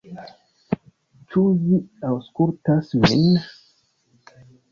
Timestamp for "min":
3.05-3.37